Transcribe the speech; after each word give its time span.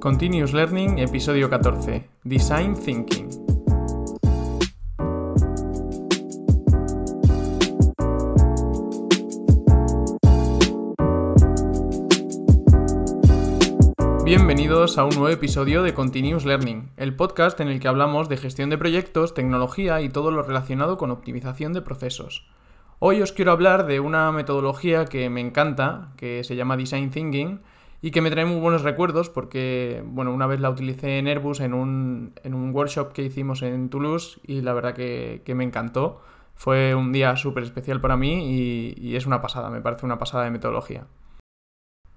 Continuous 0.00 0.52
Learning, 0.52 0.98
episodio 0.98 1.48
14. 1.48 2.06
Design 2.22 2.74
Thinking. 2.74 3.30
Bienvenidos 14.24 14.98
a 14.98 15.04
un 15.04 15.10
nuevo 15.10 15.30
episodio 15.30 15.82
de 15.82 15.94
Continuous 15.94 16.44
Learning, 16.44 16.90
el 16.98 17.16
podcast 17.16 17.58
en 17.60 17.68
el 17.68 17.80
que 17.80 17.88
hablamos 17.88 18.28
de 18.28 18.36
gestión 18.36 18.68
de 18.68 18.76
proyectos, 18.76 19.32
tecnología 19.32 20.02
y 20.02 20.10
todo 20.10 20.30
lo 20.30 20.42
relacionado 20.42 20.98
con 20.98 21.10
optimización 21.10 21.72
de 21.72 21.80
procesos. 21.80 22.46
Hoy 22.98 23.22
os 23.22 23.32
quiero 23.32 23.52
hablar 23.52 23.86
de 23.86 24.00
una 24.00 24.30
metodología 24.30 25.06
que 25.06 25.30
me 25.30 25.40
encanta, 25.40 26.12
que 26.16 26.44
se 26.44 26.54
llama 26.54 26.76
Design 26.76 27.10
Thinking, 27.10 27.60
y 28.06 28.12
que 28.12 28.20
me 28.20 28.30
trae 28.30 28.44
muy 28.44 28.60
buenos 28.60 28.82
recuerdos 28.82 29.30
porque, 29.30 30.00
bueno, 30.06 30.32
una 30.32 30.46
vez 30.46 30.60
la 30.60 30.70
utilicé 30.70 31.18
en 31.18 31.26
Airbus 31.26 31.58
en 31.58 31.74
un, 31.74 32.34
en 32.44 32.54
un 32.54 32.72
workshop 32.72 33.12
que 33.12 33.24
hicimos 33.24 33.62
en 33.62 33.90
Toulouse 33.90 34.38
y 34.46 34.60
la 34.60 34.74
verdad 34.74 34.94
que, 34.94 35.42
me 35.56 35.64
encantó. 35.64 36.20
Fue 36.54 36.94
un 36.94 37.10
día 37.10 37.34
súper 37.34 37.64
especial 37.64 38.00
para 38.00 38.16
mí 38.16 38.48
y, 38.48 38.94
y 38.96 39.16
es 39.16 39.26
una 39.26 39.42
pasada, 39.42 39.70
me 39.70 39.80
parece 39.80 40.06
una 40.06 40.20
pasada 40.20 40.44
de 40.44 40.52
metodología. 40.52 41.08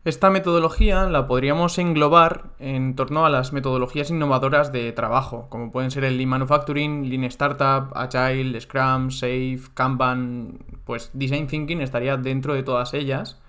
Esta 0.05 0.29
metodología 0.29 1.05
la 1.05 1.25
podríamos 1.25 1.79
englobar 1.79 2.51
en 2.59 2.95
torno 2.95 3.26
a 3.26 3.31
las 3.31 3.51
metodologías 3.51 4.12
innovadoras 4.12 4.71
de 4.71 4.91
trabajo, 4.91 5.48
como 5.49 5.71
pueden 5.71 5.90
ser 5.90 6.03
el 6.03 6.17
Lean 6.17 6.29
Manufacturing, 6.29 7.09
Lean 7.09 7.23
Startup, 7.23 7.91
Agile, 7.95 8.62
Scrum, 8.62 9.09
Safe, 9.09 9.62
Kanban, 9.73 10.59
pues 10.85 11.09
Design 11.15 11.48
Thinking 11.48 11.81
estaría 11.81 12.15
dentro 12.15 12.53
de 12.53 12.62
todas 12.62 12.93
ellas. 12.93 13.41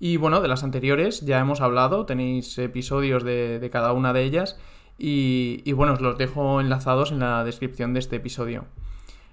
Y 0.00 0.16
bueno, 0.16 0.40
de 0.40 0.48
las 0.48 0.62
anteriores 0.62 1.22
ya 1.22 1.40
hemos 1.40 1.60
hablado, 1.60 2.06
tenéis 2.06 2.56
episodios 2.58 3.24
de, 3.24 3.68
cada 3.72 3.92
una 3.92 4.12
de 4.12 4.22
ellas 4.22 4.58
y, 4.96 5.72
bueno, 5.72 5.94
os 5.94 6.00
los 6.00 6.18
dejo 6.18 6.60
enlazados 6.60 7.12
en 7.12 7.20
la 7.20 7.44
descripción 7.44 7.94
de 7.94 8.00
este 8.00 8.16
episodio. 8.16 8.66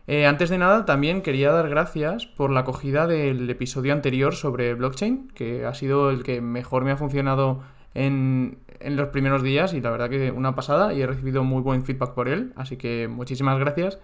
Eh, 0.08 0.28
antes 0.28 0.50
de 0.50 0.60
nada, 0.60 0.86
también 0.86 1.22
quería 1.22 1.52
dar 1.52 1.70
gracias 1.70 2.28
por 2.28 2.52
la 2.52 2.62
acogida 2.62 3.08
del 3.08 3.50
episodio 3.50 3.94
anterior 3.94 4.36
sobre 4.36 4.76
blockchain, 4.76 5.30
que 5.30 5.66
ha 5.66 5.74
sido 5.74 6.12
el 6.12 6.24
que 6.24 6.42
mejor 6.42 6.84
me 6.84 6.92
ha 6.92 6.98
funcionado 6.98 7.64
en, 7.96 8.60
en, 8.80 8.96
los 8.96 9.10
primeros 9.10 9.42
días 9.42 9.74
y 9.74 9.82
la 9.82 9.90
verdad 9.90 10.10
que 10.10 10.32
una 10.32 10.54
pasada 10.54 10.94
y 10.94 11.02
he 11.02 11.08
recibido 11.08 11.44
muy 11.44 11.62
buen 11.62 11.84
feedback 11.84 12.14
por 12.14 12.28
él, 12.28 12.54
así 12.56 12.78
que 12.78 13.08
muchísimas 13.08 13.58
gracias. 13.58 14.00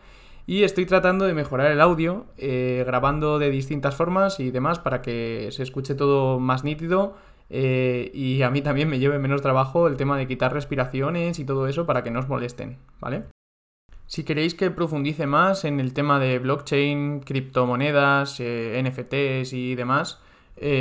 Y 0.48 0.64
estoy 0.64 0.86
tratando 0.86 1.26
de 1.26 1.34
mejorar 1.34 1.72
el 1.72 1.82
audio, 1.82 2.26
eh, 2.38 2.84
grabando 2.86 3.40
de 3.40 3.52
distintas 3.52 3.96
formas 3.96 4.40
y 4.40 4.52
demás 4.52 4.80
para 4.80 5.02
que 5.02 5.50
se 5.52 5.64
escuche 5.64 5.96
todo 5.96 6.40
más 6.40 6.64
nítido. 6.64 7.16
Eh, 7.50 8.12
y 8.14 8.42
a 8.44 8.50
mí 8.50 8.62
también 8.62 8.90
me 8.90 9.00
lleve 9.00 9.20
menos 9.20 9.42
trabajo 9.42 9.88
el 9.88 9.98
tema 9.98 10.18
de 10.18 10.26
quitar 10.26 10.54
respiraciones 10.54 11.38
y 11.38 11.46
todo 11.46 11.68
eso 11.68 11.86
para 11.86 12.02
que 12.02 12.10
no 12.10 12.20
os 12.20 12.30
molesten, 12.30 12.78
¿vale? 13.00 13.24
Si 14.08 14.24
queréis 14.24 14.56
que 14.56 14.72
profundice 14.72 15.28
más 15.28 15.66
en 15.66 15.80
el 15.80 15.94
tema 15.94 16.20
de 16.20 16.40
blockchain, 16.40 17.20
criptomonedas, 17.22 18.40
eh, 18.40 18.82
NFTs 18.84 19.54
y 19.54 19.76
demás, 19.76 20.22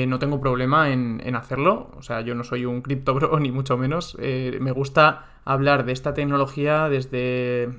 no 0.06 0.18
tengo 0.18 0.40
problema 0.40 0.90
en, 0.90 1.22
en, 1.24 1.36
hacerlo. 1.36 1.90
O 1.96 2.02
sea, 2.02 2.20
yo 2.20 2.34
no 2.34 2.44
soy 2.44 2.66
un 2.66 2.82
cripto 2.82 3.14
bro 3.14 3.38
ni 3.40 3.50
mucho 3.50 3.78
menos. 3.78 4.16
me 4.18 4.72
gusta 4.72 5.26
hablar 5.44 5.84
de 5.84 5.92
esta 5.92 6.12
tecnología 6.12 6.88
desde 6.88 7.70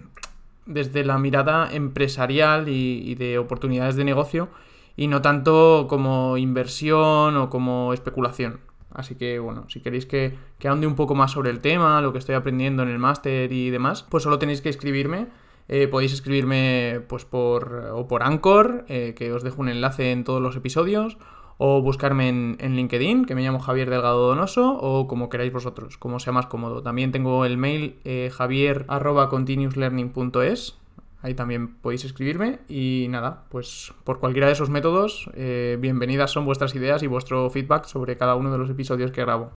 desde 0.65 1.03
la 1.03 1.17
mirada 1.17 1.69
empresarial 1.71 2.69
y, 2.69 3.15
de 3.15 3.37
oportunidades 3.37 3.95
de 3.95 4.03
negocio 4.03 4.49
y 4.95 5.07
no 5.07 5.21
tanto 5.21 5.87
como 5.89 6.37
inversión 6.37 7.37
o 7.37 7.49
como 7.49 7.93
especulación. 7.93 8.59
Así 8.93 9.15
que 9.15 9.39
bueno, 9.39 9.65
si 9.69 9.79
queréis 9.79 10.05
que, 10.05 10.37
que 10.59 10.67
ande 10.67 10.85
un 10.85 10.95
poco 10.95 11.15
más 11.15 11.31
sobre 11.31 11.49
el 11.49 11.59
tema, 11.59 12.01
lo 12.01 12.11
que 12.11 12.19
estoy 12.19 12.35
aprendiendo 12.35 12.83
en 12.83 12.89
el 12.89 12.99
máster 12.99 13.51
y 13.53 13.69
demás, 13.69 14.03
pues 14.09 14.23
solo 14.23 14.37
tenéis 14.37 14.61
que 14.61 14.69
escribirme. 14.69 15.27
Eh, 15.69 15.87
podéis 15.87 16.11
escribirme 16.11 16.99
pues 17.07 17.23
por, 17.23 17.91
o 17.93 18.07
por 18.07 18.23
Anchor, 18.23 18.83
eh, 18.89 19.13
que 19.15 19.31
os 19.31 19.43
dejo 19.43 19.61
un 19.61 19.69
enlace 19.69 20.11
en 20.11 20.25
todos 20.25 20.41
los 20.41 20.57
episodios, 20.57 21.17
o 21.63 21.79
buscarme 21.79 22.27
en, 22.27 22.75
LinkedIn, 22.75 23.25
que 23.25 23.35
me 23.35 23.43
llamo 23.43 23.59
Javier 23.59 23.87
Delgado 23.87 24.29
Donoso, 24.29 24.79
o 24.81 25.07
como 25.07 25.29
queráis 25.29 25.53
vosotros, 25.53 25.95
como 25.95 26.19
sea 26.19 26.33
más 26.33 26.47
cómodo. 26.47 26.81
También 26.81 27.11
tengo 27.11 27.45
el 27.45 27.57
mail 27.57 27.99
eh, 28.03 28.31
javier.continuouslearning.es, 28.33 30.79
ahí 31.21 31.35
también 31.35 31.75
podéis 31.75 32.03
escribirme. 32.03 32.61
Y 32.67 33.05
nada, 33.11 33.43
pues 33.49 33.93
por 34.03 34.19
cualquiera 34.19 34.47
de 34.47 34.53
esos 34.53 34.71
métodos, 34.71 35.29
eh, 35.35 35.77
bienvenidas 35.79 36.31
son 36.31 36.45
vuestras 36.45 36.73
ideas 36.73 37.03
y 37.03 37.07
vuestro 37.07 37.47
feedback 37.51 37.85
sobre 37.85 38.17
cada 38.17 38.33
uno 38.33 38.51
de 38.51 38.57
los 38.57 38.71
episodios 38.71 39.11
que 39.11 39.21
grabo. 39.21 39.51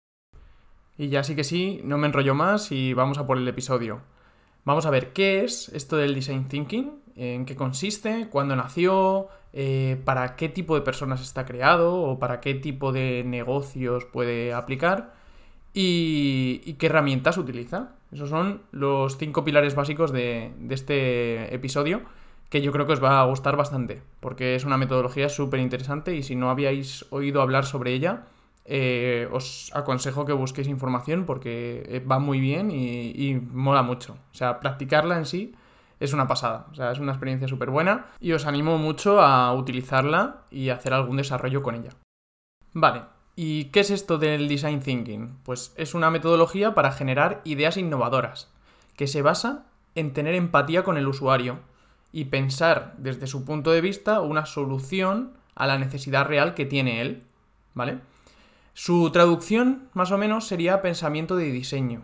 Y 0.99 1.09
ya 1.09 1.23
sí 1.23 1.37
que 1.37 1.45
sí, 1.45 1.83
no 1.85 1.99
me 1.99 2.09
enrollo 2.09 2.35
más 2.35 2.73
y 2.73 2.95
vamos 2.95 3.19
a 3.19 3.29
por 3.29 3.39
el 3.39 3.47
episodio. 3.47 4.01
Vamos 4.65 4.87
a 4.87 4.91
ver 4.91 5.13
qué 5.13 5.45
es 5.45 5.69
esto 5.69 5.99
del 5.99 6.17
design 6.17 6.49
thinking, 6.49 7.01
en 7.15 7.45
qué 7.45 7.55
consiste, 7.55 8.27
cuándo 8.29 8.57
nació, 8.57 9.29
eh, 9.55 10.01
para 10.05 10.35
qué 10.37 10.49
tipo 10.49 10.75
de 10.75 10.81
personas 10.81 11.21
está 11.21 11.45
creado 11.45 12.01
o 12.01 12.19
para 12.19 12.41
qué 12.41 12.55
tipo 12.55 12.91
de 12.93 13.23
negocios 13.27 14.07
puede 14.07 14.55
aplicar 14.55 15.15
y, 15.75 16.75
qué 16.79 16.87
herramientas 16.87 17.37
utiliza. 17.37 17.91
Esos 18.13 18.31
son 18.31 18.63
los 18.73 19.19
cinco 19.19 19.45
pilares 19.45 19.75
básicos 19.75 20.13
de, 20.13 20.53
este 20.71 21.55
episodio 21.55 22.03
que 22.49 22.61
yo 22.63 22.73
creo 22.73 22.87
que 22.87 22.93
os 22.93 23.03
va 23.03 23.21
a 23.21 23.25
gustar 23.25 23.57
bastante, 23.57 24.03
porque 24.21 24.55
es 24.55 24.65
una 24.67 24.77
metodología 24.77 25.31
súper 25.31 25.61
interesante 25.61 26.15
y 26.15 26.23
si 26.23 26.37
no 26.37 26.51
habíais 26.51 27.07
oído 27.11 27.41
hablar 27.41 27.65
sobre 27.65 27.95
ella, 27.95 28.27
eh, 28.67 29.27
os 29.33 29.71
aconsejo 29.75 30.27
que 30.27 30.35
busquéis 30.35 30.69
información 30.69 31.25
porque 31.25 32.05
va 32.11 32.19
muy 32.19 32.41
bien 32.41 32.71
y, 32.71 33.11
y, 33.11 33.35
mola 33.35 33.83
mucho. 33.83 34.19
O 34.33 34.35
sea, 34.35 34.61
practicarla 34.61 35.17
en 35.17 35.27
sí 35.27 35.55
es 36.03 36.13
una 36.13 36.27
pasada. 36.27 36.67
O 36.73 36.75
sea, 36.75 36.91
es 36.91 36.99
una 36.99 37.13
experiencia 37.13 37.47
súper 37.47 37.71
buena 37.71 38.07
y 38.21 38.33
os 38.33 38.45
animo 38.45 38.77
mucho 38.77 39.21
a 39.23 39.55
utilizarla 39.55 40.43
y 40.51 40.71
hacer 40.71 40.93
algún 40.95 41.17
desarrollo 41.17 41.63
con 41.63 41.77
ella. 41.77 41.91
Vale, 42.73 43.03
¿y 43.37 43.67
qué 43.67 43.81
es 43.81 43.91
esto 43.91 44.19
del 44.19 44.49
design 44.49 44.81
thinking? 44.81 45.39
Pues 45.45 45.73
es 45.77 45.95
una 45.95 46.11
metodología 46.11 46.75
para 46.75 46.91
generar 46.91 47.41
ideas 47.45 47.77
innovadoras, 47.77 48.53
que 48.97 49.07
se 49.07 49.23
basa 49.23 49.67
en 49.95 50.13
tener 50.13 50.35
empatía 50.35 50.83
con 50.83 50.97
el 50.97 51.07
usuario 51.07 51.61
y 52.11 52.25
pensar 52.25 52.95
desde 52.99 53.29
su 53.29 53.45
punto 53.45 53.71
de 53.71 53.81
vista 53.81 54.21
una 54.21 54.45
solución 54.45 55.35
a 55.55 55.69
la 55.69 55.79
necesidad 55.79 56.27
real 56.27 56.55
que 56.55 56.67
tiene 56.67 57.01
él, 57.01 57.23
¿vale? 57.75 58.01
Su 58.75 59.11
traducción, 59.13 59.89
más 59.93 60.11
o 60.11 60.19
menos, 60.19 60.49
sería 60.49 60.83
pensamiento 60.83 61.37
de 61.37 61.53
diseño, 61.53 62.03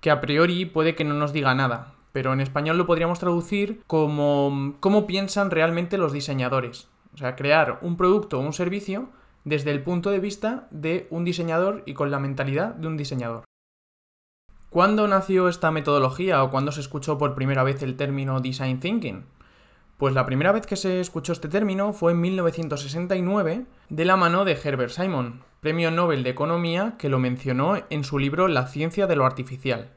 que 0.00 0.10
a 0.10 0.20
priori 0.20 0.66
puede 0.66 0.94
que 0.94 1.04
no 1.04 1.14
nos 1.14 1.32
diga 1.32 1.54
nada, 1.54 1.94
pero 2.12 2.32
en 2.32 2.40
español 2.40 2.78
lo 2.78 2.86
podríamos 2.86 3.18
traducir 3.18 3.82
como 3.86 4.76
cómo 4.80 5.06
piensan 5.06 5.50
realmente 5.50 5.98
los 5.98 6.12
diseñadores. 6.12 6.88
O 7.14 7.16
sea, 7.16 7.36
crear 7.36 7.78
un 7.82 7.96
producto 7.96 8.38
o 8.38 8.42
un 8.42 8.52
servicio 8.52 9.10
desde 9.44 9.70
el 9.70 9.82
punto 9.82 10.10
de 10.10 10.20
vista 10.20 10.68
de 10.70 11.06
un 11.10 11.24
diseñador 11.24 11.82
y 11.86 11.94
con 11.94 12.10
la 12.10 12.18
mentalidad 12.18 12.74
de 12.74 12.86
un 12.86 12.96
diseñador. 12.96 13.44
¿Cuándo 14.70 15.06
nació 15.06 15.48
esta 15.48 15.70
metodología 15.70 16.42
o 16.42 16.50
cuándo 16.50 16.72
se 16.72 16.80
escuchó 16.80 17.18
por 17.18 17.34
primera 17.34 17.62
vez 17.62 17.82
el 17.82 17.96
término 17.96 18.40
design 18.40 18.80
thinking? 18.80 19.26
Pues 19.98 20.14
la 20.14 20.24
primera 20.24 20.50
vez 20.50 20.66
que 20.66 20.76
se 20.76 21.00
escuchó 21.00 21.32
este 21.32 21.48
término 21.48 21.92
fue 21.92 22.12
en 22.12 22.20
1969 22.22 23.66
de 23.90 24.04
la 24.04 24.16
mano 24.16 24.44
de 24.44 24.52
Herbert 24.52 24.90
Simon, 24.90 25.42
premio 25.60 25.90
Nobel 25.90 26.22
de 26.24 26.30
Economía 26.30 26.94
que 26.98 27.10
lo 27.10 27.18
mencionó 27.18 27.76
en 27.90 28.02
su 28.02 28.18
libro 28.18 28.48
La 28.48 28.66
ciencia 28.66 29.06
de 29.06 29.14
lo 29.14 29.26
artificial. 29.26 29.90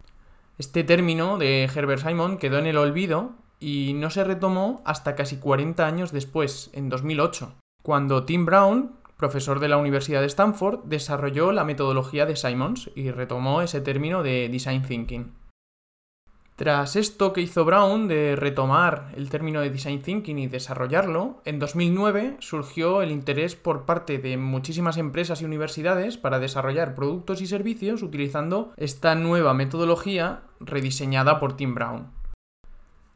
Este 0.57 0.85
término 0.85 1.37
de 1.37 1.65
Herbert 1.65 2.01
Simon 2.01 2.37
quedó 2.37 2.59
en 2.59 2.65
el 2.65 2.77
olvido 2.77 3.33
y 3.59 3.91
no 3.93 4.09
se 4.09 4.23
retomó 4.23 4.81
hasta 4.85 5.15
casi 5.15 5.37
40 5.37 5.85
años 5.85 6.13
después, 6.13 6.69
en 6.71 6.87
2008, 6.87 7.55
cuando 7.83 8.23
Tim 8.23 8.45
Brown, 8.45 8.93
profesor 9.17 9.59
de 9.59 9.67
la 9.67 9.75
Universidad 9.75 10.21
de 10.21 10.27
Stanford, 10.27 10.85
desarrolló 10.85 11.51
la 11.51 11.65
metodología 11.65 12.25
de 12.25 12.37
Simons 12.37 12.89
y 12.95 13.11
retomó 13.11 13.61
ese 13.61 13.81
término 13.81 14.23
de 14.23 14.47
Design 14.47 14.83
Thinking. 14.83 15.33
Tras 16.55 16.95
esto 16.95 17.33
que 17.33 17.41
hizo 17.41 17.65
Brown 17.65 18.07
de 18.07 18.37
retomar 18.37 19.11
el 19.17 19.29
término 19.29 19.59
de 19.59 19.69
design 19.69 20.01
thinking 20.01 20.39
y 20.39 20.47
desarrollarlo, 20.47 21.41
en 21.43 21.59
2009 21.59 22.37
surgió 22.39 23.01
el 23.01 23.11
interés 23.11 23.57
por 23.57 23.83
parte 23.83 24.19
de 24.19 24.37
muchísimas 24.37 24.95
empresas 24.95 25.41
y 25.41 25.45
universidades 25.45 26.17
para 26.17 26.39
desarrollar 26.39 26.95
productos 26.95 27.41
y 27.41 27.47
servicios 27.47 28.03
utilizando 28.03 28.71
esta 28.77 29.15
nueva 29.15 29.53
metodología 29.53 30.43
rediseñada 30.61 31.41
por 31.41 31.57
Tim 31.57 31.75
Brown. 31.75 32.07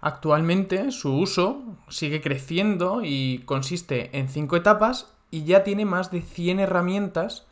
Actualmente 0.01 0.92
su 0.92 1.15
uso 1.15 1.63
sigue 1.88 2.19
creciendo 2.19 3.03
y 3.06 3.44
consiste 3.45 4.18
en 4.19 4.27
cinco 4.27 4.57
etapas 4.57 5.13
y 5.31 5.45
ya 5.45 5.63
tiene 5.63 5.85
más 5.85 6.12
de 6.12 6.21
100 6.21 6.59
herramientas 6.59 7.47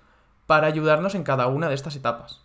para 0.47 0.67
ayudarnos 0.67 1.15
en 1.15 1.23
cada 1.23 1.47
una 1.47 1.69
de 1.69 1.75
estas 1.75 1.95
etapas. 1.95 2.41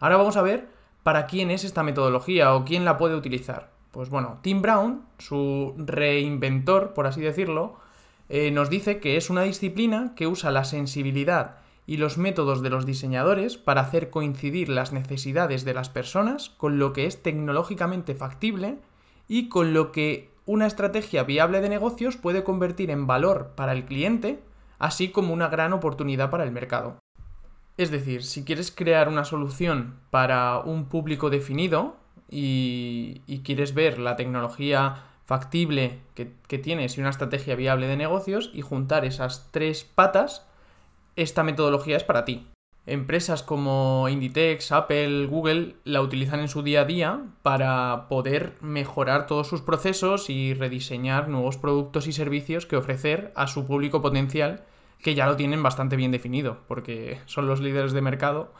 Ahora 0.00 0.16
vamos 0.16 0.36
a 0.36 0.42
ver 0.42 0.73
para 1.04 1.26
quién 1.26 1.52
es 1.52 1.62
esta 1.62 1.84
metodología 1.84 2.54
o 2.54 2.64
quién 2.64 2.84
la 2.84 2.98
puede 2.98 3.14
utilizar. 3.14 3.70
Pues 3.92 4.10
bueno, 4.10 4.38
Tim 4.42 4.60
Brown, 4.60 5.02
su 5.18 5.74
reinventor, 5.76 6.94
por 6.94 7.06
así 7.06 7.20
decirlo, 7.20 7.76
eh, 8.28 8.50
nos 8.50 8.70
dice 8.70 8.98
que 8.98 9.16
es 9.16 9.30
una 9.30 9.42
disciplina 9.42 10.14
que 10.16 10.26
usa 10.26 10.50
la 10.50 10.64
sensibilidad 10.64 11.58
y 11.86 11.98
los 11.98 12.16
métodos 12.16 12.62
de 12.62 12.70
los 12.70 12.86
diseñadores 12.86 13.58
para 13.58 13.82
hacer 13.82 14.10
coincidir 14.10 14.70
las 14.70 14.92
necesidades 14.92 15.64
de 15.64 15.74
las 15.74 15.90
personas 15.90 16.48
con 16.48 16.78
lo 16.78 16.92
que 16.94 17.06
es 17.06 17.22
tecnológicamente 17.22 18.14
factible 18.14 18.78
y 19.28 19.48
con 19.48 19.74
lo 19.74 19.92
que 19.92 20.30
una 20.46 20.66
estrategia 20.66 21.22
viable 21.24 21.60
de 21.60 21.68
negocios 21.68 22.16
puede 22.16 22.44
convertir 22.44 22.90
en 22.90 23.06
valor 23.06 23.52
para 23.54 23.72
el 23.72 23.84
cliente, 23.84 24.42
así 24.78 25.10
como 25.10 25.34
una 25.34 25.48
gran 25.48 25.74
oportunidad 25.74 26.30
para 26.30 26.44
el 26.44 26.50
mercado. 26.50 26.98
Es 27.76 27.90
decir, 27.90 28.22
si 28.22 28.44
quieres 28.44 28.70
crear 28.70 29.08
una 29.08 29.24
solución 29.24 29.96
para 30.10 30.60
un 30.60 30.86
público 30.86 31.28
definido 31.28 31.96
y, 32.30 33.20
quieres 33.44 33.74
ver 33.74 33.98
la 33.98 34.16
tecnología 34.16 35.04
factible 35.24 36.00
que, 36.14 36.32
que 36.46 36.58
tienes 36.58 36.96
y 36.96 37.00
una 37.00 37.10
estrategia 37.10 37.56
viable 37.56 37.86
de 37.88 37.96
negocios 37.96 38.50
y 38.54 38.60
juntar 38.60 39.04
esas 39.04 39.48
tres 39.50 39.84
patas, 39.84 40.46
esta 41.16 41.42
metodología 41.42 41.96
es 41.96 42.04
para 42.04 42.24
ti. 42.24 42.46
Empresas 42.86 43.42
como 43.42 44.08
Inditex, 44.10 44.70
Apple, 44.70 45.26
Google 45.26 45.76
la 45.84 46.02
utilizan 46.02 46.40
en 46.40 46.48
su 46.48 46.62
día 46.62 46.82
a 46.82 46.84
día 46.84 47.22
para 47.42 48.08
poder 48.08 48.56
mejorar 48.60 49.26
todos 49.26 49.48
sus 49.48 49.62
procesos 49.62 50.28
y 50.28 50.52
rediseñar 50.52 51.28
nuevos 51.28 51.56
productos 51.56 52.06
y 52.06 52.12
servicios 52.12 52.66
que 52.66 52.76
ofrecer 52.76 53.32
a 53.36 53.46
su 53.46 53.66
público 53.66 54.02
potencial 54.02 54.64
que 55.04 55.14
ya 55.14 55.26
lo 55.26 55.36
tienen 55.36 55.62
bastante 55.62 55.96
bien 55.96 56.10
definido, 56.10 56.60
porque 56.66 57.20
son 57.26 57.46
los 57.46 57.60
líderes 57.60 57.92
de 57.92 58.00
mercado 58.00 58.54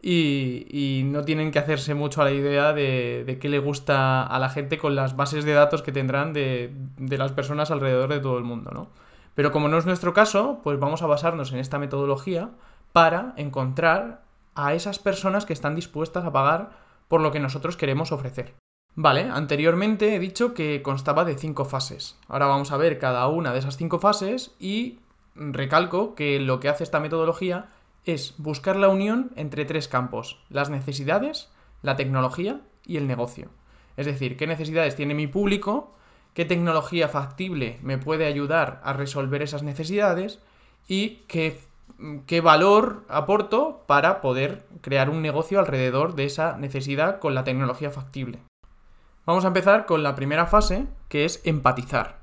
y, 0.00 1.02
no 1.06 1.24
tienen 1.24 1.50
que 1.50 1.58
hacerse 1.58 1.92
mucho 1.94 2.22
a 2.22 2.24
la 2.24 2.30
idea 2.30 2.72
de, 2.72 3.36
qué 3.40 3.48
le 3.48 3.58
gusta 3.58 4.22
a 4.22 4.38
la 4.38 4.48
gente 4.48 4.78
con 4.78 4.94
las 4.94 5.16
bases 5.16 5.44
de 5.44 5.54
datos 5.54 5.82
que 5.82 5.90
tendrán 5.90 6.32
de, 6.32 6.72
de 6.98 7.18
las 7.18 7.32
personas 7.32 7.72
alrededor 7.72 8.10
de 8.10 8.20
todo 8.20 8.38
el 8.38 8.44
mundo, 8.44 8.70
¿no? 8.72 8.90
Pero 9.34 9.50
como 9.50 9.66
no 9.66 9.76
es 9.76 9.86
nuestro 9.86 10.14
caso, 10.14 10.60
pues 10.62 10.78
vamos 10.78 11.02
a 11.02 11.08
basarnos 11.08 11.52
en 11.52 11.58
esta 11.58 11.80
metodología 11.80 12.50
para 12.92 13.34
encontrar 13.36 14.22
a 14.54 14.74
esas 14.74 15.00
personas 15.00 15.46
que 15.46 15.52
están 15.52 15.74
dispuestas 15.74 16.24
a 16.24 16.32
pagar 16.32 16.70
por 17.08 17.20
lo 17.20 17.32
que 17.32 17.40
nosotros 17.40 17.76
queremos 17.76 18.12
ofrecer. 18.12 18.54
Vale, 18.94 19.22
anteriormente 19.22 20.14
he 20.14 20.20
dicho 20.20 20.54
que 20.54 20.80
constaba 20.80 21.24
de 21.24 21.36
cinco 21.36 21.64
fases. 21.64 22.16
Ahora 22.28 22.46
vamos 22.46 22.70
a 22.70 22.76
ver 22.76 23.00
cada 23.00 23.26
una 23.26 23.52
de 23.52 23.58
esas 23.58 23.76
cinco 23.76 23.98
fases 23.98 24.54
y 24.60 25.00
recalco 25.38 26.14
que 26.14 26.40
lo 26.40 26.60
que 26.60 26.68
hace 26.68 26.84
esta 26.84 27.00
metodología 27.00 27.70
es 28.04 28.34
buscar 28.38 28.76
la 28.76 28.88
unión 28.88 29.30
entre 29.36 29.64
tres 29.64 29.88
campos, 29.88 30.40
las 30.48 30.70
necesidades, 30.70 31.50
la 31.82 31.96
tecnología 31.96 32.60
y 32.84 32.96
el 32.96 33.06
negocio. 33.06 33.48
Es 33.96 34.06
decir, 34.06 34.36
qué 34.36 34.46
necesidades 34.46 34.96
tiene 34.96 35.14
mi 35.14 35.26
público, 35.26 35.94
qué 36.34 36.44
tecnología 36.44 37.08
factible 37.08 37.78
me 37.82 37.98
puede 37.98 38.26
ayudar 38.26 38.80
a 38.84 38.92
resolver 38.92 39.42
esas 39.42 39.62
necesidades 39.62 40.40
y 40.86 41.22
qué 41.26 42.40
valor 42.40 43.04
aporto 43.08 43.84
para 43.86 44.20
poder 44.20 44.66
crear 44.80 45.10
un 45.10 45.20
negocio 45.20 45.58
alrededor 45.58 46.14
de 46.14 46.24
esa 46.24 46.56
necesidad 46.56 47.18
con 47.18 47.34
la 47.34 47.44
tecnología 47.44 47.90
factible. 47.90 48.38
Vamos 49.26 49.44
a 49.44 49.48
empezar 49.48 49.84
con 49.84 50.02
la 50.02 50.14
primera 50.14 50.46
fase, 50.46 50.86
que 51.08 51.24
es 51.24 51.42
empatizar. 51.44 52.17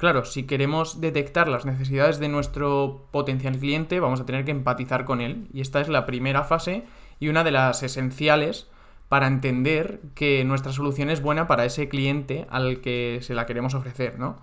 Claro, 0.00 0.24
si 0.24 0.44
queremos 0.44 1.02
detectar 1.02 1.46
las 1.46 1.66
necesidades 1.66 2.18
de 2.18 2.30
nuestro 2.30 3.04
potencial 3.10 3.58
cliente, 3.58 4.00
vamos 4.00 4.18
a 4.18 4.24
tener 4.24 4.46
que 4.46 4.50
empatizar 4.50 5.04
con 5.04 5.20
él. 5.20 5.46
Y 5.52 5.60
esta 5.60 5.82
es 5.82 5.90
la 5.90 6.06
primera 6.06 6.42
fase 6.42 6.84
y 7.18 7.28
una 7.28 7.44
de 7.44 7.50
las 7.50 7.82
esenciales 7.82 8.66
para 9.10 9.26
entender 9.26 10.00
que 10.14 10.42
nuestra 10.46 10.72
solución 10.72 11.10
es 11.10 11.20
buena 11.20 11.46
para 11.46 11.66
ese 11.66 11.90
cliente 11.90 12.46
al 12.48 12.80
que 12.80 13.18
se 13.20 13.34
la 13.34 13.44
queremos 13.44 13.74
ofrecer, 13.74 14.18
¿no? 14.18 14.38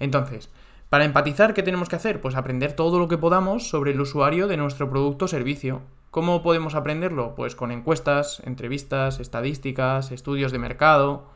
Entonces, 0.00 0.50
para 0.90 1.04
empatizar, 1.04 1.54
¿qué 1.54 1.62
tenemos 1.62 1.88
que 1.88 1.94
hacer? 1.94 2.20
Pues 2.20 2.34
aprender 2.34 2.72
todo 2.72 2.98
lo 2.98 3.06
que 3.06 3.16
podamos 3.16 3.68
sobre 3.68 3.92
el 3.92 4.00
usuario 4.00 4.48
de 4.48 4.56
nuestro 4.56 4.90
producto 4.90 5.26
o 5.26 5.28
servicio. 5.28 5.82
¿Cómo 6.10 6.42
podemos 6.42 6.74
aprenderlo? 6.74 7.36
Pues 7.36 7.54
con 7.54 7.70
encuestas, 7.70 8.42
entrevistas, 8.44 9.20
estadísticas, 9.20 10.10
estudios 10.10 10.50
de 10.50 10.58
mercado. 10.58 11.35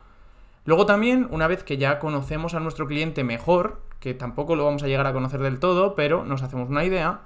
Luego 0.65 0.85
también, 0.85 1.27
una 1.31 1.47
vez 1.47 1.63
que 1.63 1.77
ya 1.77 1.99
conocemos 1.99 2.53
a 2.53 2.59
nuestro 2.59 2.87
cliente 2.87 3.23
mejor, 3.23 3.81
que 3.99 4.13
tampoco 4.13 4.55
lo 4.55 4.65
vamos 4.65 4.83
a 4.83 4.87
llegar 4.87 5.07
a 5.07 5.13
conocer 5.13 5.41
del 5.41 5.59
todo, 5.59 5.95
pero 5.95 6.23
nos 6.23 6.43
hacemos 6.43 6.69
una 6.69 6.83
idea, 6.83 7.21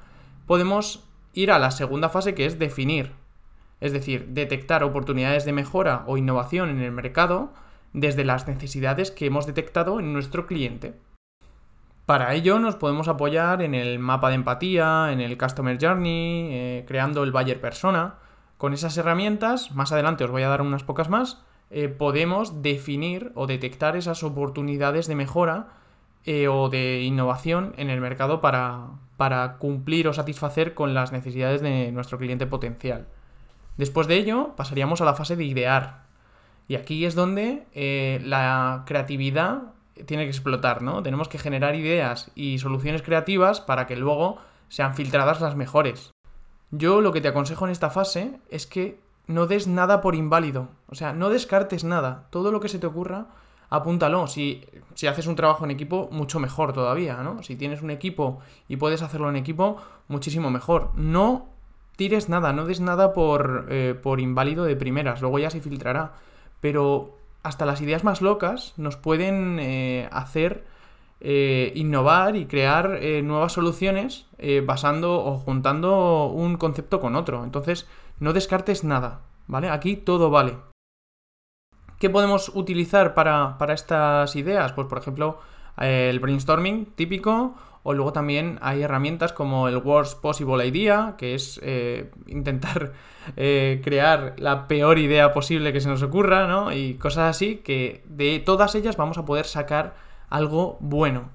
podemos 0.45 1.03
ir 1.33 1.51
a 1.51 1.59
la 1.59 1.71
segunda 1.71 2.09
fase 2.09 2.33
que 2.33 2.45
es 2.45 2.59
definir. 2.59 3.11
Es 3.81 3.91
decir, 3.91 4.27
detectar 4.29 4.83
oportunidades 4.83 5.43
de 5.45 5.51
mejora 5.51 6.03
o 6.07 6.17
innovación 6.17 6.69
en 6.69 6.81
el 6.81 6.91
mercado 6.91 7.51
desde 7.91 8.25
las 8.25 8.47
necesidades 8.47 9.11
que 9.11 9.25
hemos 9.25 9.45
detectado 9.45 9.99
en 9.99 10.13
nuestro 10.13 10.47
cliente. 10.47 10.95
Para 12.05 12.35
ello 12.35 12.59
nos 12.59 12.75
podemos 12.75 13.07
apoyar 13.07 13.61
en 13.61 13.73
el 13.73 13.99
mapa 13.99 14.29
de 14.29 14.35
empatía, 14.35 15.11
en 15.11 15.21
el 15.21 15.37
Customer 15.37 15.77
Journey, 15.81 16.49
eh, 16.51 16.85
creando 16.87 17.23
el 17.23 17.31
Buyer 17.31 17.59
Persona. 17.59 18.15
Con 18.57 18.73
esas 18.73 18.95
herramientas, 18.97 19.71
más 19.71 19.91
adelante 19.91 20.23
os 20.23 20.31
voy 20.31 20.43
a 20.43 20.49
dar 20.49 20.61
unas 20.61 20.83
pocas 20.83 21.09
más, 21.09 21.43
eh, 21.71 21.89
podemos 21.89 22.61
definir 22.61 23.31
o 23.35 23.47
detectar 23.47 23.95
esas 23.95 24.23
oportunidades 24.23 25.07
de 25.07 25.15
mejora 25.15 25.67
eh, 26.25 26.47
o 26.47 26.69
de 26.69 27.01
innovación 27.01 27.73
en 27.77 27.89
el 27.89 28.01
mercado 28.01 28.41
para, 28.41 28.87
para 29.17 29.57
cumplir 29.57 30.07
o 30.07 30.13
satisfacer 30.13 30.73
con 30.73 30.93
las 30.93 31.11
necesidades 31.11 31.61
de 31.61 31.91
nuestro 31.91 32.17
cliente 32.17 32.47
potencial. 32.47 33.07
Después 33.77 34.07
de 34.07 34.15
ello, 34.15 34.53
pasaríamos 34.55 35.01
a 35.01 35.05
la 35.05 35.15
fase 35.15 35.35
de 35.35 35.43
idear. 35.43 36.05
Y 36.67 36.75
aquí 36.75 37.05
es 37.05 37.13
donde 37.13 37.65
la 38.23 38.83
creatividad 38.87 39.75
tiene 40.05 40.23
que 40.23 40.29
explotar, 40.29 40.81
¿no? 40.81 41.03
Tenemos 41.03 41.27
que 41.27 41.37
generar 41.37 41.75
ideas 41.75 42.31
y 42.35 42.59
soluciones 42.59 43.01
creativas 43.01 43.61
para 43.61 43.85
que 43.87 43.95
luego 43.95 44.37
sean 44.67 44.95
filtradas 44.95 45.41
las 45.41 45.55
mejores. 45.55 46.11
Yo 46.71 47.01
lo 47.01 47.13
que 47.13 47.21
te 47.21 47.29
aconsejo 47.29 47.65
en 47.65 47.71
esta 47.71 47.89
fase 47.89 48.39
es 48.49 48.67
que 48.67 48.99
no 49.27 49.47
des 49.47 49.67
nada 49.67 50.01
por 50.01 50.15
inválido. 50.15 50.69
O 50.87 50.95
sea, 50.95 51.13
no 51.13 51.29
descartes 51.29 51.83
nada. 51.83 52.27
Todo 52.29 52.51
lo 52.51 52.59
que 52.59 52.69
se 52.69 52.79
te 52.79 52.87
ocurra, 52.87 53.27
apúntalo. 53.69 54.27
Si, 54.27 54.63
si 54.93 55.07
haces 55.07 55.27
un 55.27 55.35
trabajo 55.35 55.65
en 55.65 55.71
equipo, 55.71 56.09
mucho 56.11 56.39
mejor 56.39 56.73
todavía, 56.73 57.17
¿no? 57.23 57.43
Si 57.43 57.55
tienes 57.55 57.81
un 57.81 57.91
equipo 57.91 58.39
y 58.67 58.77
puedes 58.77 59.01
hacerlo 59.01 59.29
en 59.29 59.35
equipo, 59.35 59.77
muchísimo 60.07 60.49
mejor. 60.49 60.91
No 60.95 61.47
tires 61.95 62.29
nada, 62.29 62.53
no 62.53 62.65
des 62.65 62.79
nada 62.79 63.13
por, 63.13 63.67
eh, 63.69 63.95
por 64.01 64.19
inválido 64.19 64.65
de 64.65 64.75
primeras. 64.75 65.21
Luego 65.21 65.39
ya 65.39 65.49
se 65.49 65.61
filtrará. 65.61 66.13
Pero 66.61 67.17
hasta 67.43 67.65
las 67.65 67.81
ideas 67.81 68.03
más 68.03 68.21
locas 68.21 68.73
nos 68.77 68.97
pueden 68.97 69.59
eh, 69.59 70.09
hacer 70.11 70.65
eh, 71.21 71.71
innovar 71.75 72.35
y 72.35 72.45
crear 72.45 72.99
nuevas 73.23 73.53
soluciones 73.53 74.25
basando 74.65 75.23
o 75.23 75.37
juntando 75.37 76.25
un 76.25 76.57
concepto 76.57 76.99
con 76.99 77.15
otro. 77.15 77.43
Entonces, 77.43 77.87
no 78.19 78.33
descartes 78.33 78.83
nada, 78.83 79.21
¿vale? 79.47 79.69
Aquí 79.69 79.95
todo 79.95 80.29
vale. 80.29 80.57
¿Qué 81.99 82.09
podemos 82.09 82.51
utilizar 82.53 83.13
para, 83.13 83.57
para 83.57 83.73
estas 83.73 84.35
ideas? 84.35 84.73
Pues, 84.73 84.87
por 84.87 84.97
ejemplo, 84.97 85.39
el 85.77 86.19
brainstorming 86.19 86.85
típico 86.95 87.55
o 87.87 87.93
luego 87.93 88.13
también 88.13 88.57
hay 88.61 88.81
herramientas 88.81 89.31
como 89.31 89.67
el 89.67 89.77
Worst 89.77 90.19
Possible 90.19 90.65
Idea, 90.65 91.13
que 91.19 91.35
es 91.35 91.59
eh, 91.63 92.09
intentar 92.25 92.93
eh, 93.37 93.79
crear 93.83 94.33
la 94.37 94.67
peor 94.67 94.97
idea 94.97 95.33
posible 95.33 95.71
que 95.71 95.81
se 95.81 95.89
nos 95.89 96.01
ocurra, 96.01 96.47
¿no? 96.47 96.73
Y 96.73 96.95
cosas 96.95 97.29
así 97.29 97.57
que 97.57 98.03
de 98.07 98.39
todas 98.39 98.73
ellas 98.73 98.97
vamos 98.97 99.19
a 99.19 99.25
poder 99.25 99.45
sacar 99.45 99.93
algo 100.29 100.77
bueno. 100.79 101.29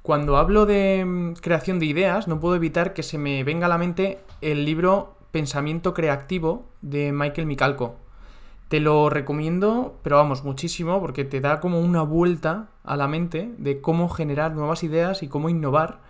Cuando 0.00 0.38
hablo 0.38 0.64
de 0.64 1.04
mm, 1.04 1.34
creación 1.42 1.78
de 1.78 1.86
ideas, 1.86 2.26
no 2.26 2.40
puedo 2.40 2.56
evitar 2.56 2.94
que 2.94 3.02
se 3.02 3.18
me 3.18 3.44
venga 3.44 3.66
a 3.66 3.68
la 3.68 3.76
mente 3.76 4.20
el 4.40 4.64
libro 4.64 5.15
Pensamiento 5.30 5.94
Creativo 5.94 6.66
de 6.82 7.12
Michael 7.12 7.46
Micalco. 7.46 7.96
Te 8.68 8.80
lo 8.80 9.10
recomiendo, 9.10 9.98
pero 10.02 10.16
vamos, 10.16 10.42
muchísimo, 10.42 11.00
porque 11.00 11.24
te 11.24 11.40
da 11.40 11.60
como 11.60 11.80
una 11.80 12.02
vuelta 12.02 12.68
a 12.82 12.96
la 12.96 13.06
mente 13.06 13.52
de 13.58 13.80
cómo 13.80 14.08
generar 14.08 14.54
nuevas 14.54 14.82
ideas 14.82 15.22
y 15.22 15.28
cómo 15.28 15.48
innovar 15.48 16.00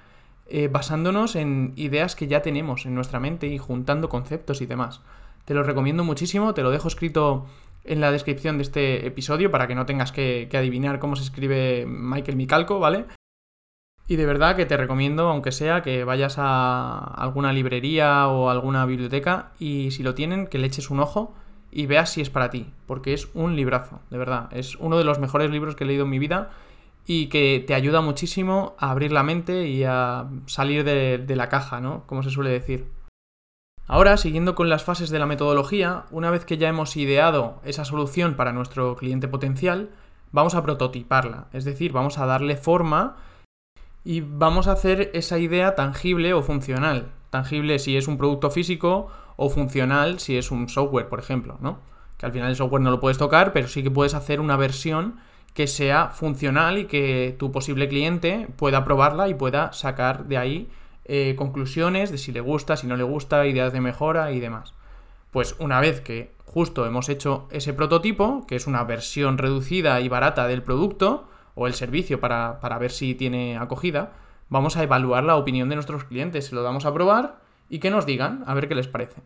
eh, 0.47 0.69
basándonos 0.69 1.37
en 1.37 1.73
ideas 1.77 2.17
que 2.17 2.29
ya 2.29 2.41
tenemos 2.41 2.87
en 2.87 2.95
nuestra 2.95 3.21
mente 3.21 3.47
y 3.49 3.59
juntando 3.59 4.09
conceptos 4.09 4.63
y 4.63 4.67
demás. 4.67 5.03
Te 5.45 5.55
lo 5.55 5.65
recomiendo 5.65 6.05
muchísimo, 6.05 6.55
te 6.55 6.63
lo 6.63 6.71
dejo 6.71 6.89
escrito 6.89 7.47
en 7.85 8.01
la 8.01 8.11
descripción 8.11 8.57
de 8.57 8.63
este 8.63 9.07
episodio 9.07 9.51
para 9.51 9.67
que 9.67 9.75
no 9.75 9.87
tengas 9.87 10.13
que, 10.13 10.49
que 10.51 10.57
adivinar 10.57 10.99
cómo 10.99 11.17
se 11.17 11.25
escribe 11.25 11.85
Michael 11.87 12.37
Micalco, 12.37 12.81
¿vale? 12.81 13.07
Y 14.09 14.17
de 14.17 14.27
verdad 14.27 14.55
que 14.55 14.67
te 14.67 14.77
recomiendo, 14.77 15.29
aunque 15.29 15.51
sea, 15.51 15.83
que 15.83 16.05
vayas 16.05 16.37
a 16.39 16.99
alguna 16.99 17.53
librería 17.53 18.29
o 18.29 18.51
alguna 18.51 18.87
biblioteca 18.87 19.51
y 19.59 19.91
si 19.91 20.03
lo 20.03 20.15
tienen, 20.15 20.47
que 20.47 20.59
le 20.59 20.69
eches 20.69 20.91
un 20.91 21.01
ojo 21.01 21.35
y 21.73 21.87
veas 21.87 22.11
si 22.11 22.21
es 22.21 22.31
para 22.31 22.51
ti, 22.51 22.73
porque 22.87 23.13
es 23.13 23.29
un 23.35 23.57
librazo, 23.57 24.01
de 24.11 24.19
verdad. 24.19 24.49
Es 24.53 24.77
uno 24.77 24.97
de 24.97 25.05
los 25.05 25.19
mejores 25.19 25.51
libros 25.51 25.75
que 25.75 25.85
he 25.85 25.87
leído 25.87 26.05
en 26.05 26.11
mi 26.11 26.21
vida 26.21 26.51
y 27.05 27.27
que 27.27 27.65
te 27.67 27.75
ayuda 27.75 28.01
muchísimo 28.01 28.75
a 28.79 28.91
abrir 28.91 29.11
la 29.11 29.25
mente 29.25 29.67
y 29.67 29.83
a 29.85 30.29
salir 30.47 30.85
de, 30.85 31.37
la 31.37 31.49
caja, 31.49 31.81
¿no? 31.81 32.05
Como 32.07 32.23
se 32.23 32.31
suele 32.31 32.51
decir. 32.51 32.91
Ahora, 33.89 34.17
siguiendo 34.17 34.55
con 34.55 34.69
las 34.69 34.85
fases 34.85 35.11
de 35.11 35.19
la 35.19 35.27
metodología, 35.27 36.05
una 36.11 36.31
vez 36.31 36.45
que 36.45 36.59
ya 36.59 36.69
hemos 36.69 36.97
ideado 36.97 37.61
esa 37.65 37.85
solución 37.85 38.35
para 38.35 38.53
nuestro 38.53 38.97
cliente 38.97 39.29
potencial, 39.29 39.91
vamos 40.33 40.55
a 40.55 40.63
prototiparla, 40.63 41.47
es 41.53 41.65
decir, 41.65 41.93
vamos 41.93 42.19
a 42.19 42.27
darle 42.27 42.57
forma 42.57 43.17
y 44.07 44.21
vamos 44.21 44.69
a 44.69 44.73
hacer 44.73 45.11
esa 45.15 45.37
idea 45.39 45.75
tangible 45.75 46.33
o 46.33 46.43
funcional 46.43 47.11
tangible 47.31 47.79
si 47.81 47.97
es 47.97 48.09
un 48.09 48.17
producto 48.17 48.51
físico 48.51 49.09
o 49.37 49.51
funcional 49.51 50.21
si 50.21 50.39
es 50.39 50.51
un 50.51 50.69
software, 50.69 51.09
por 51.09 51.19
ejemplo, 51.19 51.59
¿no? 51.61 51.81
Que 52.17 52.25
al 52.25 52.33
final 52.33 52.49
el 52.49 52.57
software 52.57 52.83
no 52.83 52.91
lo 52.91 53.01
puedes 53.01 53.19
tocar, 53.19 53.53
pero 53.53 53.69
sí 53.69 53.83
que 53.83 53.91
puedes 53.91 54.15
hacer 54.15 54.41
una 54.41 54.57
versión 54.57 55.17
que 55.53 55.67
sea 55.67 56.09
funcional 56.09 56.79
y 56.79 56.85
que 56.87 57.35
tu 57.39 57.53
posible 57.53 57.89
cliente 57.89 58.49
pueda 58.57 58.85
probarla 58.85 59.29
y 59.29 59.35
pueda 59.35 59.73
sacar 59.73 60.27
de 60.27 60.39
ahí 60.39 60.71
eh, 61.05 61.35
conclusiones 61.37 62.11
de 62.11 62.19
si 62.19 62.33
le 62.33 62.41
gusta, 62.41 62.77
si 62.77 62.87
no 62.87 62.97
le 62.97 63.03
gusta, 63.03 63.47
ideas 63.47 63.73
de 63.73 63.81
mejora 63.81 64.33
y 64.33 64.41
demás. 64.41 64.73
Pues 65.31 65.57
una 65.59 65.81
vez 65.81 66.01
que 66.01 66.33
justo 66.45 66.87
hemos 66.87 67.09
hecho 67.09 67.49
ese 67.51 67.75
prototipo, 67.75 68.47
que 68.47 68.57
es 68.57 68.67
una 68.67 68.85
versión 68.85 69.37
reducida 69.37 70.01
y 70.01 70.09
barata 70.09 70.47
del 70.47 70.63
producto 70.63 71.29
o 71.57 71.67
el 71.67 71.75
servicio 71.75 72.21
para, 72.21 72.61
para 72.61 72.79
ver 72.79 72.93
si 72.93 73.17
tiene 73.17 73.59
acogida, 73.59 74.13
vamos 74.49 74.77
a 74.77 74.85
evaluar 74.85 75.25
la 75.25 75.35
opinión 75.35 75.69
de 75.69 75.75
nuestros 75.75 76.05
clientes, 76.05 76.47
se 76.47 76.55
lo 76.55 76.63
damos 76.63 76.87
a 76.87 76.95
probar 76.95 77.41
y 77.69 77.81
que 77.81 77.91
nos 77.91 78.07
digan 78.07 78.45
a 78.47 78.55
ver 78.55 78.69
qué 78.69 78.77
les 78.77 78.87
parece 78.87 79.23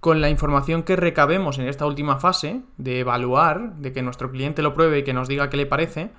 con 0.00 0.20
la 0.20 0.30
información 0.30 0.84
que 0.84 0.96
recabemos 0.96 1.58
en 1.58 1.66
esta 1.66 1.86
última 1.86 2.18
fase, 2.18 2.62
de 2.76 3.00
evaluar, 3.00 3.74
de 3.76 3.92
que 3.92 4.02
nuestro 4.02 4.30
cliente 4.30 4.62
lo 4.62 4.74
pruebe 4.74 4.98
y 4.98 5.04
que 5.04 5.12
nos 5.12 5.28
diga 5.28 5.50
qué 5.50 5.56
le 5.56 5.66
parece, 5.66 6.10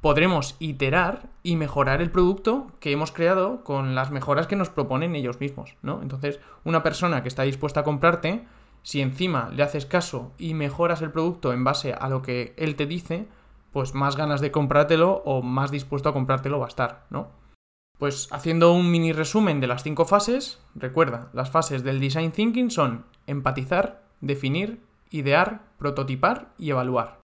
podremos 0.00 0.56
iterar 0.58 1.28
y 1.42 1.56
mejorar 1.56 2.00
el 2.00 2.10
producto 2.10 2.68
que 2.80 2.92
hemos 2.92 3.12
creado 3.12 3.62
con 3.62 3.94
las 3.94 4.10
mejoras 4.10 4.46
que 4.46 4.56
nos 4.56 4.70
proponen 4.70 5.14
ellos 5.14 5.40
mismos, 5.40 5.76
¿no? 5.82 6.00
Entonces, 6.02 6.40
una 6.64 6.82
persona 6.82 7.22
que 7.22 7.28
está 7.28 7.42
dispuesta 7.42 7.80
a 7.80 7.84
comprarte, 7.84 8.44
si 8.82 9.00
encima 9.00 9.50
le 9.52 9.62
haces 9.62 9.84
caso 9.84 10.32
y 10.38 10.54
mejoras 10.54 11.02
el 11.02 11.10
producto 11.10 11.52
en 11.52 11.64
base 11.64 11.92
a 11.92 12.08
lo 12.08 12.22
que 12.22 12.54
él 12.56 12.76
te 12.76 12.86
dice, 12.86 13.26
pues 13.76 13.92
más 13.92 14.16
ganas 14.16 14.40
de 14.40 14.50
comprártelo 14.50 15.22
o 15.26 15.42
más 15.42 15.70
dispuesto 15.70 16.08
a 16.08 16.14
comprártelo 16.14 16.58
va 16.58 16.64
a 16.64 16.68
estar, 16.68 17.04
¿no? 17.10 17.28
Pues 17.98 18.26
haciendo 18.32 18.72
un 18.72 18.90
mini 18.90 19.12
resumen 19.12 19.60
de 19.60 19.66
las 19.66 19.82
cinco 19.82 20.06
fases, 20.06 20.62
recuerda, 20.74 21.28
las 21.34 21.50
fases 21.50 21.84
del 21.84 22.00
design 22.00 22.32
thinking 22.32 22.70
son 22.70 23.04
empatizar, 23.26 24.02
definir, 24.22 24.80
idear, 25.10 25.60
prototipar 25.76 26.54
y 26.56 26.70
evaluar. 26.70 27.20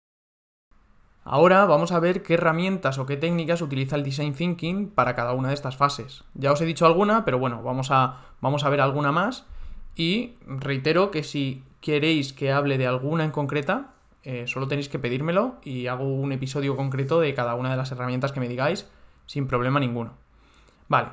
Ahora 1.24 1.63
vamos 1.63 1.93
a 1.93 2.01
ver 2.01 2.22
qué 2.22 2.34
herramientas 2.34 2.98
o 2.98 3.05
qué 3.05 3.15
técnicas 3.15 3.62
utiliza 3.62 3.96
el 3.96 4.03
design 4.03 4.34
thinking 4.34 4.89
para 4.89 5.15
cada 5.15 5.31
una 5.31 5.48
de 5.48 5.53
estas 5.53 5.77
fases. 5.77 6.25
Ya 6.34 6.51
os 6.51 6.60
he 6.60 6.65
dicho 6.65 6.86
alguna, 6.86 7.24
pero 7.24 7.39
bueno, 7.39 7.63
vamos 7.63 7.91
a, 7.91 8.25
vamos 8.41 8.65
a 8.65 8.70
ver 8.70 8.81
alguna 8.81 9.13
más 9.13 9.46
y 9.96 10.36
reitero 10.46 11.12
que 11.12 11.24
si 11.24 11.63
queréis 11.79 12.34
que 12.34 12.51
hable 12.51 12.77
de 12.77 12.88
alguna 12.88 13.24
en 13.24 13.31
concreta, 13.31 13.93
eh, 14.24 14.46
solo 14.48 14.68
tenéis 14.68 14.90
que 14.90 15.00
pedírmelo 15.00 15.56
y 15.63 15.88
hago 15.88 16.04
un 16.04 16.32
episodio 16.32 16.75
concreto 16.75 17.20
de 17.20 17.34
cada 17.34 17.56
una 17.56 17.72
de 17.72 17.78
las 17.78 17.92
herramientas 17.92 18.32
que 18.32 18.40
me 18.40 18.48
digáis 18.48 18.88
sin 19.25 19.48
problema 19.48 19.80
ninguno. 19.80 20.13
Vale. 20.88 21.10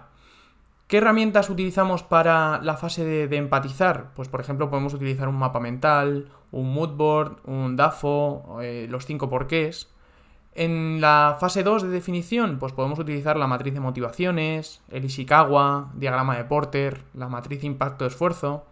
¿Qué 0.89 0.97
herramientas 0.97 1.51
utilizamos 1.51 2.03
para 2.03 2.61
la 2.63 2.77
fase 2.77 3.05
de, 3.05 3.37
empatizar? 3.37 4.13
Pues 4.15 4.29
por 4.29 4.41
ejemplo 4.41 4.71
podemos 4.71 4.95
utilizar 4.95 5.29
un 5.29 5.37
mapa 5.37 5.61
mental, 5.61 6.31
un 6.51 6.73
moodboard, 6.73 7.37
un 7.45 7.77
DAFO, 7.77 8.59
eh, 8.63 8.87
los 8.89 9.05
cinco 9.05 9.29
porqués. 9.29 9.93
En 10.55 11.01
la 11.01 11.37
fase 11.39 11.63
2 11.63 11.83
de 11.83 11.89
definición, 11.91 12.59
pues 12.59 12.73
podemos 12.73 12.99
utilizar 12.99 13.37
la 13.37 13.47
matriz 13.47 13.75
de 13.75 13.81
motivaciones, 13.81 14.83
el 14.91 15.05
Ishikawa, 15.05 15.93
diagrama 15.95 16.37
de 16.37 16.45
Porter, 16.45 17.05
la 17.15 17.29
matriz 17.29 17.63
impacto-esfuerzo. 17.65 18.67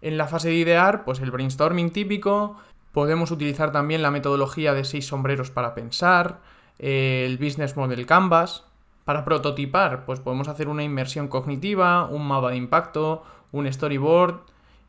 En 0.00 0.16
la 0.16 0.26
fase 0.26 0.48
de 0.48 0.54
idear, 0.54 1.04
pues 1.04 1.20
el 1.20 1.30
brainstorming 1.30 1.90
típico. 1.90 2.56
Podemos 2.92 3.30
utilizar 3.30 3.72
también 3.72 4.02
la 4.02 4.10
metodología 4.10 4.74
de 4.74 4.84
seis 4.84 5.06
sombreros 5.06 5.50
para 5.50 5.74
pensar, 5.74 6.40
el 6.78 7.38
business 7.38 7.76
model 7.76 8.06
canvas, 8.06 8.64
para 9.04 9.24
prototipar, 9.24 10.04
pues 10.04 10.20
podemos 10.20 10.48
hacer 10.48 10.68
una 10.68 10.84
inmersión 10.84 11.28
cognitiva, 11.28 12.06
un 12.06 12.26
mapa 12.26 12.50
de 12.50 12.56
impacto, 12.56 13.24
un 13.50 13.70
storyboard. 13.72 14.40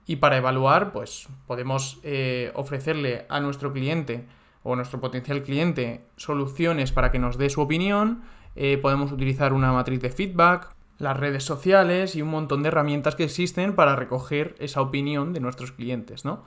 Y 0.06 0.18
para 0.18 0.38
evaluar, 0.38 0.92
pues 0.92 1.30
podemos 1.48 2.00
eh, 2.04 2.52
ofrecerle 2.56 3.26
a 3.30 3.40
nuestro 3.40 3.72
cliente 3.72 4.26
o 4.64 4.76
nuestro 4.76 5.00
potencial 5.00 5.44
cliente 5.44 6.06
soluciones 6.18 6.92
para 6.92 7.12
que 7.12 7.20
nos 7.20 7.38
dé 7.38 7.50
su 7.50 7.62
opinión, 7.62 8.22
eh, 8.56 8.78
podemos 8.78 9.12
utilizar 9.12 9.54
una 9.54 9.72
matriz 9.72 10.02
de 10.02 10.10
feedback, 10.10 10.74
las 11.00 11.18
redes 11.18 11.44
sociales 11.44 12.16
y 12.16 12.22
un 12.22 12.30
montón 12.30 12.64
de 12.64 12.68
herramientas 12.68 13.16
que 13.16 13.24
existen 13.24 13.76
para 13.76 13.96
recoger 13.96 14.56
esa 14.60 14.82
opinión 14.82 15.34
de 15.34 15.40
nuestros 15.40 15.72
clientes, 15.72 16.24
¿no? 16.24 16.44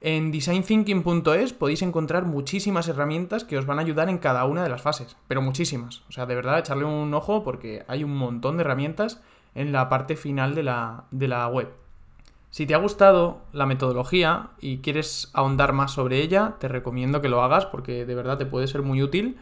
En 0.00 0.30
designthinking.es 0.30 1.52
podéis 1.52 1.82
encontrar 1.82 2.24
muchísimas 2.24 2.86
herramientas 2.86 3.42
que 3.44 3.58
os 3.58 3.66
van 3.66 3.78
a 3.78 3.82
ayudar 3.82 4.08
en 4.08 4.18
cada 4.18 4.44
una 4.44 4.62
de 4.62 4.68
las 4.68 4.82
fases, 4.82 5.16
pero 5.26 5.42
muchísimas. 5.42 6.02
O 6.08 6.12
sea, 6.12 6.26
de 6.26 6.36
verdad, 6.36 6.60
echarle 6.60 6.84
un 6.84 7.12
ojo 7.14 7.42
porque 7.42 7.84
hay 7.88 8.04
un 8.04 8.16
montón 8.16 8.56
de 8.56 8.62
herramientas 8.62 9.20
en 9.56 9.72
la 9.72 9.88
parte 9.88 10.14
final 10.14 10.54
de 10.54 10.62
la, 10.62 11.04
de 11.10 11.26
la 11.26 11.48
web. 11.48 11.68
Si 12.50 12.64
te 12.64 12.74
ha 12.74 12.78
gustado 12.78 13.42
la 13.52 13.66
metodología 13.66 14.50
y 14.60 14.78
quieres 14.78 15.30
ahondar 15.34 15.72
más 15.72 15.92
sobre 15.92 16.22
ella, 16.22 16.54
te 16.60 16.68
recomiendo 16.68 17.20
que 17.20 17.28
lo 17.28 17.42
hagas 17.42 17.66
porque 17.66 18.06
de 18.06 18.14
verdad 18.14 18.38
te 18.38 18.46
puede 18.46 18.68
ser 18.68 18.82
muy 18.82 19.02
útil. 19.02 19.38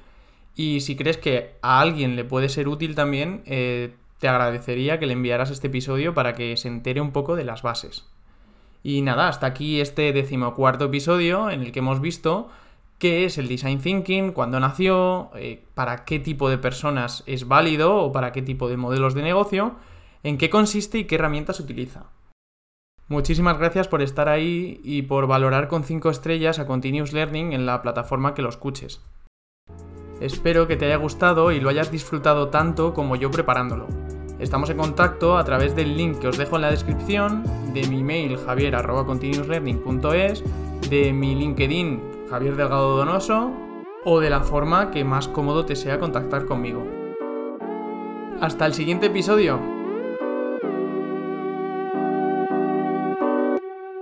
Y 0.54 0.80
si 0.80 0.96
crees 0.96 1.18
que 1.18 1.56
a 1.60 1.80
alguien 1.80 2.16
le 2.16 2.24
puede 2.24 2.48
ser 2.48 2.66
útil 2.66 2.94
también, 2.94 3.42
eh, 3.44 3.94
te 4.18 4.28
agradecería 4.28 4.98
que 4.98 5.06
le 5.06 5.12
enviaras 5.12 5.50
este 5.50 5.66
episodio 5.66 6.14
para 6.14 6.32
que 6.32 6.56
se 6.56 6.68
entere 6.68 7.02
un 7.02 7.12
poco 7.12 7.36
de 7.36 7.44
las 7.44 7.62
bases. 7.62 8.06
Y 8.88 9.02
nada, 9.02 9.26
hasta 9.26 9.48
aquí 9.48 9.80
este 9.80 10.12
decimocuarto 10.12 10.84
episodio 10.84 11.50
en 11.50 11.60
el 11.60 11.72
que 11.72 11.80
hemos 11.80 12.00
visto 12.00 12.50
qué 13.00 13.24
es 13.24 13.36
el 13.36 13.48
design 13.48 13.80
thinking, 13.80 14.30
cuándo 14.30 14.60
nació, 14.60 15.32
eh, 15.34 15.64
para 15.74 16.04
qué 16.04 16.20
tipo 16.20 16.48
de 16.48 16.56
personas 16.56 17.24
es 17.26 17.48
válido 17.48 17.96
o 17.96 18.12
para 18.12 18.30
qué 18.30 18.42
tipo 18.42 18.68
de 18.68 18.76
modelos 18.76 19.14
de 19.14 19.22
negocio, 19.22 19.74
en 20.22 20.38
qué 20.38 20.50
consiste 20.50 20.98
y 20.98 21.04
qué 21.06 21.16
herramientas 21.16 21.58
utiliza. 21.58 22.04
Muchísimas 23.08 23.58
gracias 23.58 23.88
por 23.88 24.02
estar 24.02 24.28
ahí 24.28 24.80
y 24.84 25.02
por 25.02 25.26
valorar 25.26 25.66
con 25.66 25.82
5 25.82 26.08
estrellas 26.08 26.60
a 26.60 26.66
Continuous 26.68 27.12
Learning 27.12 27.54
en 27.54 27.66
la 27.66 27.82
plataforma 27.82 28.34
que 28.34 28.42
lo 28.42 28.50
escuches. 28.50 29.00
Espero 30.20 30.68
que 30.68 30.76
te 30.76 30.84
haya 30.84 30.96
gustado 30.96 31.50
y 31.50 31.58
lo 31.58 31.70
hayas 31.70 31.90
disfrutado 31.90 32.50
tanto 32.50 32.94
como 32.94 33.16
yo 33.16 33.32
preparándolo. 33.32 33.88
Estamos 34.38 34.70
en 34.70 34.76
contacto 34.76 35.38
a 35.38 35.44
través 35.44 35.74
del 35.74 35.96
link 35.96 36.20
que 36.20 36.28
os 36.28 36.38
dejo 36.38 36.54
en 36.54 36.62
la 36.62 36.70
descripción, 36.70 37.42
de 37.76 37.86
mi 37.88 38.02
mail 38.02 38.36
javier.continuouslearning.es, 38.38 40.42
de 40.88 41.12
mi 41.12 41.34
LinkedIn 41.34 42.00
Javier 42.30 42.56
Delgado 42.56 42.96
Donoso 42.96 43.52
o 44.02 44.18
de 44.18 44.30
la 44.30 44.40
forma 44.40 44.90
que 44.90 45.04
más 45.04 45.28
cómodo 45.28 45.66
te 45.66 45.76
sea 45.76 46.00
contactar 46.00 46.46
conmigo. 46.46 46.86
Hasta 48.40 48.64
el 48.64 48.72
siguiente 48.72 49.04
episodio. 49.06 49.75